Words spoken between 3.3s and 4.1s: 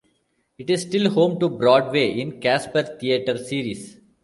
series.